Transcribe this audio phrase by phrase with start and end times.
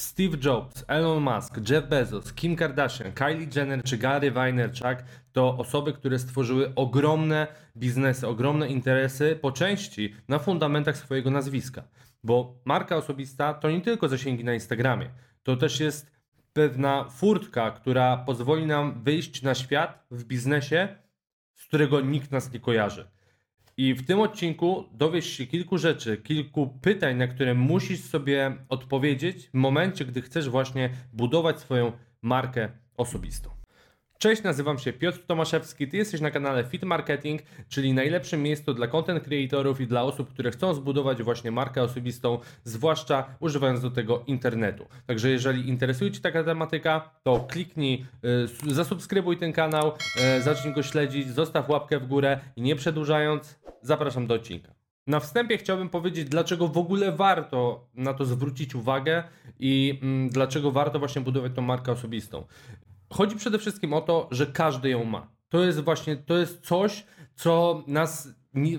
[0.00, 4.98] Steve Jobs, Elon Musk, Jeff Bezos, Kim Kardashian, Kylie Jenner czy Gary Vaynerchuk
[5.32, 11.82] to osoby, które stworzyły ogromne biznesy, ogromne interesy po części na fundamentach swojego nazwiska.
[12.24, 15.10] Bo marka osobista to nie tylko zasięgi na Instagramie,
[15.42, 16.10] to też jest
[16.52, 20.88] pewna furtka, która pozwoli nam wyjść na świat w biznesie,
[21.54, 23.08] z którego nikt nas nie kojarzy.
[23.82, 29.48] I w tym odcinku dowiesz się kilku rzeczy, kilku pytań, na które musisz sobie odpowiedzieć
[29.48, 33.50] w momencie, gdy chcesz właśnie budować swoją markę osobistą.
[34.18, 35.88] Cześć, nazywam się Piotr Tomaszewski.
[35.88, 40.30] Ty jesteś na kanale Fit Marketing, czyli najlepszym miejscu dla content creatorów i dla osób,
[40.30, 44.86] które chcą zbudować właśnie markę osobistą, zwłaszcza używając do tego internetu.
[45.06, 48.06] Także jeżeli interesuje Cię taka tematyka, to kliknij,
[48.68, 49.92] y, zasubskrybuj ten kanał,
[50.38, 54.74] y, zacznij go śledzić, zostaw łapkę w górę i nie przedłużając, zapraszam do odcinka.
[55.06, 59.24] Na wstępie chciałbym powiedzieć, dlaczego w ogóle warto na to zwrócić uwagę
[59.58, 62.46] i mm, dlaczego warto właśnie budować tą markę osobistą.
[63.12, 65.28] Chodzi przede wszystkim o to, że każdy ją ma.
[65.48, 68.78] To jest właśnie, to jest coś, co nas ni,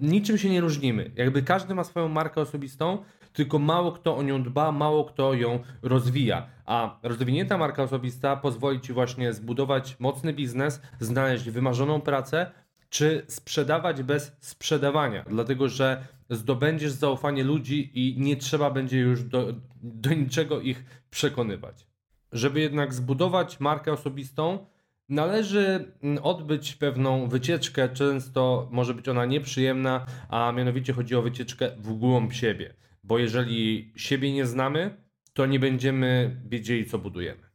[0.00, 1.10] niczym się nie różnimy.
[1.16, 2.98] Jakby każdy ma swoją markę osobistą,
[3.32, 6.46] tylko mało kto o nią dba, mało kto ją rozwija.
[6.66, 12.50] A rozwinięta marka osobista pozwoli ci właśnie zbudować mocny biznes, znaleźć wymarzoną pracę,
[12.92, 19.54] czy sprzedawać bez sprzedawania, dlatego że zdobędziesz zaufanie ludzi i nie trzeba będzie już do,
[19.82, 21.86] do niczego ich przekonywać.
[22.32, 24.66] Żeby jednak zbudować markę osobistą,
[25.08, 27.88] należy mm, odbyć pewną wycieczkę.
[27.88, 32.74] Często może być ona nieprzyjemna, a mianowicie chodzi o wycieczkę w głąb siebie.
[33.04, 34.96] Bo jeżeli siebie nie znamy,
[35.32, 37.51] to nie będziemy wiedzieli, co budujemy.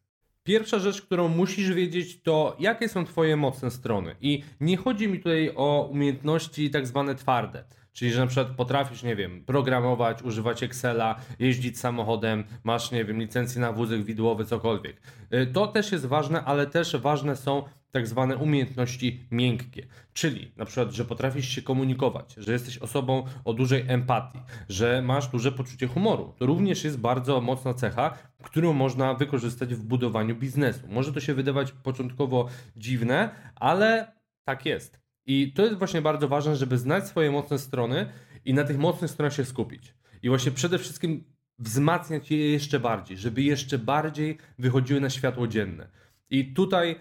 [0.47, 4.15] Pierwsza rzecz, którą musisz wiedzieć, to jakie są Twoje mocne strony.
[4.21, 7.63] I nie chodzi mi tutaj o umiejętności tak zwane twarde.
[7.97, 13.19] Czyli, że na przykład potrafisz, nie wiem, programować, używać Excela, jeździć samochodem, masz, nie wiem,
[13.19, 15.01] licencję na wózek widłowy, cokolwiek.
[15.33, 19.87] Y, to też jest ważne, ale też ważne są tak zwane umiejętności miękkie.
[20.13, 25.27] Czyli na przykład, że potrafisz się komunikować, że jesteś osobą o dużej empatii, że masz
[25.27, 26.33] duże poczucie humoru.
[26.39, 30.87] To również jest bardzo mocna cecha, którą można wykorzystać w budowaniu biznesu.
[30.89, 34.11] Może to się wydawać początkowo dziwne, ale
[34.45, 35.06] tak jest.
[35.27, 38.09] I to jest właśnie bardzo ważne, żeby znać swoje mocne strony
[38.45, 39.93] i na tych mocnych stronach się skupić.
[40.23, 41.23] I właśnie przede wszystkim
[41.59, 45.87] wzmacniać je jeszcze bardziej, żeby jeszcze bardziej wychodziły na światło dzienne.
[46.29, 46.95] I tutaj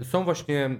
[0.00, 0.70] y, są właśnie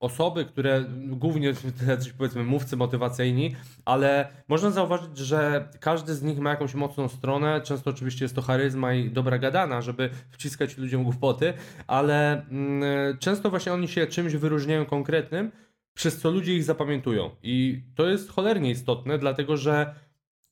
[0.00, 1.52] osoby, które głównie
[2.18, 7.60] powiedzmy mówcy motywacyjni, ale można zauważyć, że każdy z nich ma jakąś mocną stronę.
[7.60, 11.52] Często oczywiście jest to charyzma i dobra gadana, żeby wciskać ludziom głupoty,
[11.86, 15.52] ale y, często właśnie oni się czymś wyróżniają konkretnym
[15.96, 17.30] przez co ludzie ich zapamiętują.
[17.42, 19.94] I to jest cholernie istotne, dlatego że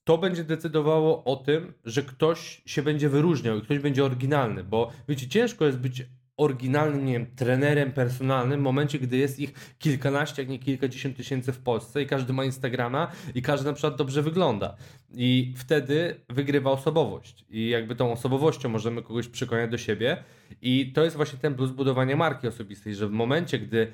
[0.03, 4.91] to będzie decydowało o tym, że ktoś się będzie wyróżniał i ktoś będzie oryginalny, bo
[5.09, 6.05] wiecie, ciężko jest być
[6.37, 12.01] oryginalnym, trenerem personalnym w momencie, gdy jest ich kilkanaście, jak nie kilkadziesiąt tysięcy w Polsce
[12.01, 14.75] i każdy ma Instagrama i każdy na przykład dobrze wygląda.
[15.13, 17.45] I wtedy wygrywa osobowość.
[17.49, 20.23] I jakby tą osobowością możemy kogoś przekonać do siebie.
[20.61, 23.91] I to jest właśnie ten plus budowania marki osobistej, że w momencie, gdy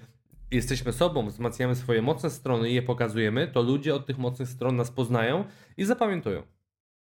[0.51, 4.75] jesteśmy sobą, wzmacniamy swoje mocne strony i je pokazujemy, to ludzie od tych mocnych stron
[4.75, 5.43] nas poznają
[5.77, 6.43] i zapamiętują.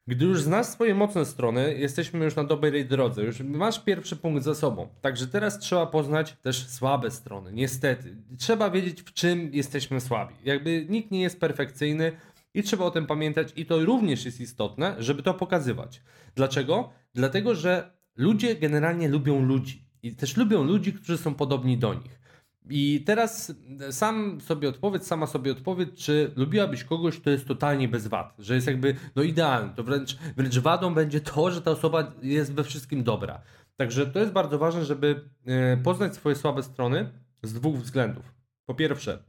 [0.07, 4.43] Gdy już znasz swoje mocne strony, jesteśmy już na dobrej drodze, już masz pierwszy punkt
[4.43, 4.87] za sobą.
[5.01, 7.53] Także teraz trzeba poznać też słabe strony.
[7.53, 10.35] Niestety, trzeba wiedzieć, w czym jesteśmy słabi.
[10.43, 12.11] Jakby nikt nie jest perfekcyjny
[12.53, 16.01] i trzeba o tym pamiętać, i to również jest istotne, żeby to pokazywać.
[16.35, 16.89] Dlaczego?
[17.13, 22.24] Dlatego, że ludzie generalnie lubią ludzi i też lubią ludzi, którzy są podobni do nich.
[22.69, 23.53] I teraz
[23.91, 28.55] sam sobie odpowiedz, sama sobie odpowiedz, czy lubiłabyś kogoś, kto jest totalnie bez wad, że
[28.55, 32.63] jest jakby no idealny, to wręcz, wręcz wadą będzie to, że ta osoba jest we
[32.63, 33.41] wszystkim dobra.
[33.77, 37.09] Także to jest bardzo ważne, żeby e, poznać swoje słabe strony
[37.43, 38.33] z dwóch względów.
[38.65, 39.23] Po pierwsze,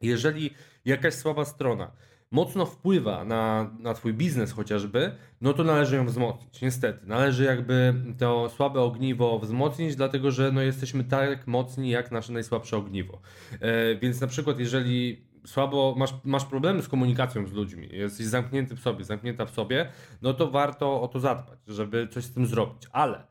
[0.00, 0.50] jeżeli
[0.84, 1.92] jakaś słaba strona
[2.30, 6.62] mocno wpływa na, na Twój biznes chociażby, no to należy ją wzmocnić.
[6.62, 12.32] Niestety, należy jakby to słabe ogniwo wzmocnić, dlatego że no jesteśmy tak mocni jak nasze
[12.32, 13.20] najsłabsze ogniwo.
[13.60, 18.76] E, więc na przykład jeżeli słabo masz, masz problemy z komunikacją z ludźmi, jesteś zamknięty
[18.76, 19.88] w sobie, zamknięta w sobie,
[20.22, 22.82] no to warto o to zadbać, żeby coś z tym zrobić.
[22.92, 23.26] Ale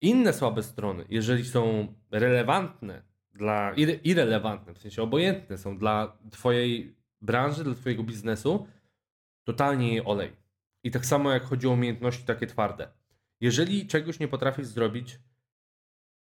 [0.00, 3.02] inne słabe strony, jeżeli są relevantne
[3.32, 3.72] dla,
[4.04, 8.66] irrelevantne, w sensie obojętne są dla Twojej branży, dla Twojego biznesu,
[9.44, 10.36] totalnie jej olej.
[10.84, 12.92] I tak samo jak chodzi o umiejętności takie twarde.
[13.40, 15.18] Jeżeli czegoś nie potrafisz zrobić,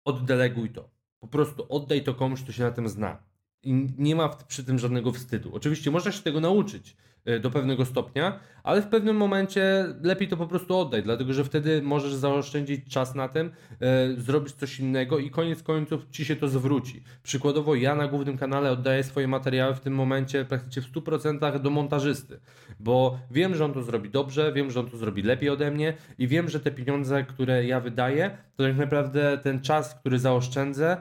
[0.04, 0.90] oddeleguj to.
[1.20, 3.22] Po prostu oddaj to komuś, kto się na tym zna.
[3.62, 5.54] I nie ma przy tym żadnego wstydu.
[5.54, 6.96] Oczywiście można się tego nauczyć,
[7.40, 11.82] do pewnego stopnia, ale w pewnym momencie lepiej to po prostu oddać, dlatego że wtedy
[11.82, 13.50] możesz zaoszczędzić czas na tym,
[13.80, 17.02] e, zrobić coś innego i koniec końców ci się to zwróci.
[17.22, 21.70] Przykładowo ja na głównym kanale oddaję swoje materiały w tym momencie praktycznie w 100% do
[21.70, 22.40] montażysty,
[22.80, 25.94] bo wiem, że on to zrobi dobrze, wiem, że on to zrobi lepiej ode mnie
[26.18, 30.96] i wiem, że te pieniądze, które ja wydaję, to tak naprawdę ten czas, który zaoszczędzę,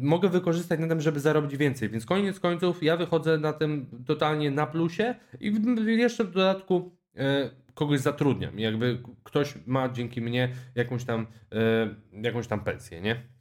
[0.00, 1.88] mogę wykorzystać na tym, żeby zarobić więcej.
[1.88, 5.52] Więc koniec końców ja wychodzę na tym totalnie na plusie i
[5.86, 8.58] jeszcze w dodatku e, kogoś zatrudniam.
[8.58, 13.32] Jakby ktoś ma dzięki mnie jakąś tam, e, jakąś tam pensję, nie?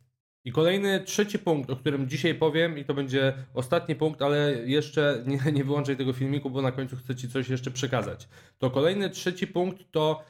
[0.45, 5.23] I kolejny, trzeci punkt, o którym dzisiaj powiem, i to będzie ostatni punkt, ale jeszcze
[5.27, 8.29] nie, nie wyłączaj tego filmiku, bo na końcu chcę Ci coś jeszcze przekazać.
[8.57, 10.23] To kolejny, trzeci punkt to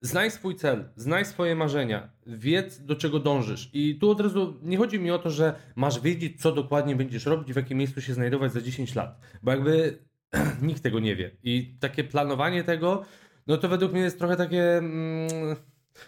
[0.00, 3.70] Znaj swój cel, znaj swoje marzenia, wiedz do czego dążysz.
[3.72, 7.26] I tu od razu nie chodzi mi o to, że masz wiedzieć, co dokładnie będziesz
[7.26, 9.98] robić, w jakim miejscu się znajdować za 10 lat, bo jakby
[10.62, 11.30] nikt tego nie wie.
[11.42, 13.04] I takie planowanie tego,
[13.46, 14.76] no to według mnie jest trochę takie.
[14.76, 15.56] Mm,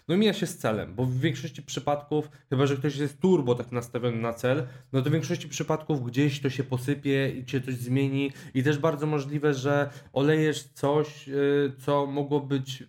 [0.09, 3.73] no mija się z celem, bo w większości przypadków, chyba że ktoś jest turbo tak
[3.73, 7.75] nastawiony na cel, no to w większości przypadków gdzieś to się posypie i cię coś
[7.75, 12.85] zmieni i też bardzo możliwe, że olejesz coś, yy, co mogło być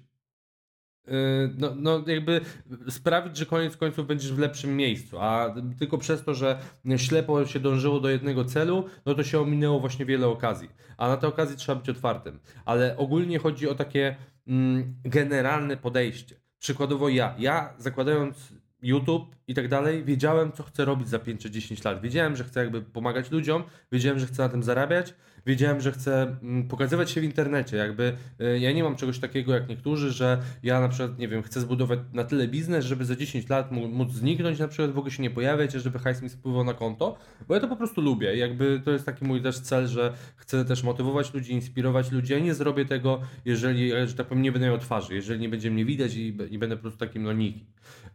[1.58, 2.42] no, no jakby
[2.90, 6.60] sprawić, że koniec końców będziesz w lepszym miejscu, a tylko przez to, że
[6.98, 10.70] ślepo się dążyło do jednego celu, no to się ominęło właśnie wiele okazji.
[10.98, 12.40] A na te okazje trzeba być otwartym.
[12.66, 14.16] Ale ogólnie chodzi o takie
[14.48, 16.36] mm, generalne podejście.
[16.60, 21.52] Przykładowo ja, ja zakładając YouTube i tak dalej, wiedziałem, co chcę robić za 5 czy
[21.52, 22.02] 10 lat.
[22.02, 25.14] Wiedziałem, że chcę jakby pomagać ludziom, wiedziałem, że chcę na tym zarabiać,
[25.46, 27.78] wiedziałem, że chcę mm, pokazywać się w internecie.
[27.78, 31.44] Jakby y, ja nie mam czegoś takiego jak niektórzy, że ja na przykład, nie wiem,
[31.44, 35.12] chcę zbudować na tyle biznes, żeby za 10 lat móc zniknąć, na przykład w ogóle
[35.12, 37.18] się nie pojawiać, żeby hajs mi spływał na konto,
[37.48, 38.38] bo ja to po prostu lubię.
[38.38, 42.34] Jakby to jest taki mój też cel, że chcę też motywować ludzi, inspirować ludzi.
[42.34, 45.72] Ja nie zrobię tego, jeżeli, że tak powiem, nie będę miał twarzy, jeżeli nie będzie
[45.72, 47.66] mnie widać i, i będę po prostu takim no nikim.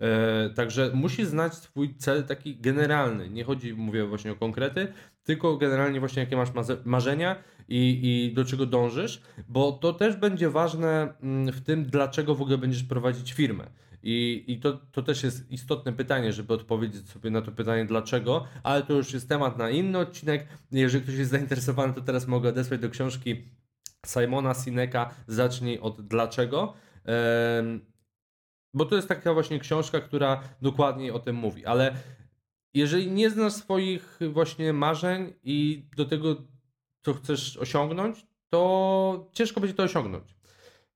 [0.00, 3.30] E, także musisz znać swój cel taki generalny.
[3.30, 4.92] Nie chodzi, mówię właśnie o konkrety,
[5.24, 6.48] tylko generalnie właśnie jakie masz
[6.84, 7.36] marzenia
[7.68, 12.42] i, i do czego dążysz, bo to też będzie ważne mm, w tym, dlaczego w
[12.42, 13.66] ogóle będziesz prowadzić firmę.
[14.02, 18.44] I, i to, to też jest istotne pytanie, żeby odpowiedzieć sobie na to pytanie dlaczego,
[18.62, 20.46] ale to już jest temat na inny odcinek.
[20.72, 23.44] Jeżeli ktoś jest zainteresowany, to teraz mogę odesłać do książki
[24.06, 26.74] Simona Sineka Zacznij od dlaczego.
[28.76, 31.94] Bo to jest taka właśnie książka, która dokładnie o tym mówi, ale
[32.74, 36.36] jeżeli nie znasz swoich właśnie marzeń i do tego,
[37.02, 40.36] co chcesz osiągnąć, to ciężko będzie to osiągnąć.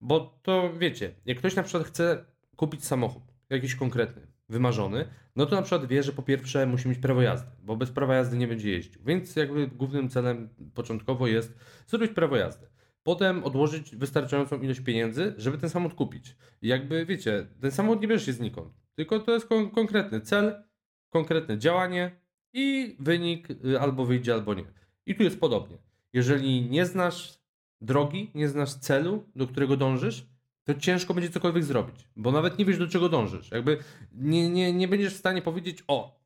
[0.01, 2.25] Bo to wiecie, jak ktoś na przykład chce
[2.57, 6.99] kupić samochód, jakiś konkretny, wymarzony, no to na przykład wie, że po pierwsze musi mieć
[6.99, 9.03] prawo jazdy, bo bez prawa jazdy nie będzie jeździł.
[9.05, 11.55] Więc jakby głównym celem początkowo jest
[11.87, 12.70] zrobić prawo jazdy.
[13.03, 16.37] Potem odłożyć wystarczającą ilość pieniędzy, żeby ten samochód kupić.
[16.63, 20.63] I jakby wiecie, ten samochód nie bierze się znikąd, tylko to jest kon konkretny cel,
[21.11, 22.21] konkretne działanie
[22.53, 24.65] i wynik y, albo wyjdzie, albo nie.
[25.07, 25.79] I tu jest podobnie.
[26.13, 27.41] Jeżeli nie znasz
[27.81, 30.27] drogi, nie znasz celu, do którego dążysz,
[30.65, 33.51] to ciężko będzie cokolwiek zrobić, bo nawet nie wiesz, do czego dążysz.
[33.51, 33.79] Jakby
[34.13, 36.21] nie, nie, nie będziesz w stanie powiedzieć, o,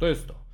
[0.00, 0.44] to jest to,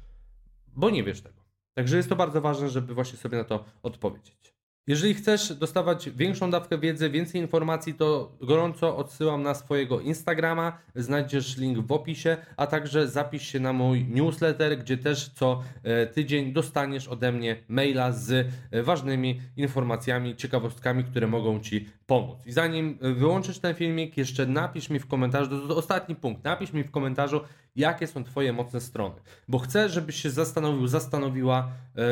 [0.67, 1.45] bo nie wiesz tego.
[1.75, 4.58] Także jest to bardzo ważne, żeby właśnie sobie na to odpowiedzieć.
[4.89, 10.79] Jeżeli chcesz dostawać większą dawkę wiedzy, więcej informacji, to gorąco odsyłam na swojego Instagrama.
[10.95, 16.07] Znajdziesz link w opisie, a także zapisz się na mój newsletter, gdzie też co e,
[16.07, 18.31] tydzień dostaniesz ode mnie maila z
[18.71, 22.47] e, ważnymi informacjami, ciekawostkami, które mogą Ci pomóc.
[22.47, 26.85] I zanim wyłączysz ten filmik, jeszcze napisz mi w komentarzu, to ostatni punkt, napisz mi
[26.85, 27.41] w komentarzu,
[27.77, 29.15] jakie są Twoje mocne strony,
[29.49, 32.03] bo chcę, żebyś się zastanowił, zastanowiła yy,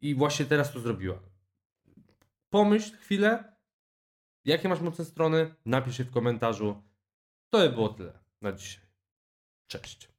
[0.00, 1.35] i właśnie teraz to zrobiła
[2.50, 3.56] pomyśl chwilę,
[4.44, 6.82] jakie masz mocne strony, napisz je w komentarzu.
[7.50, 8.84] To by było tyle na dzisiaj.
[9.66, 10.15] Cześć.